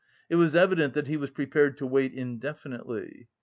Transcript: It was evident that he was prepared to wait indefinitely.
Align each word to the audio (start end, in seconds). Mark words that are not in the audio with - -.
It 0.29 0.35
was 0.35 0.55
evident 0.55 0.95
that 0.95 1.05
he 1.05 1.15
was 1.15 1.29
prepared 1.29 1.77
to 1.77 1.85
wait 1.85 2.11
indefinitely. 2.11 3.29